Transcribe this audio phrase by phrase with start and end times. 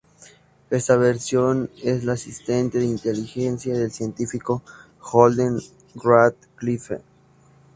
[0.71, 4.63] Esta versión es la asistente de inteligencia del científico
[4.99, 5.59] Holden
[5.93, 7.03] Radcliffe.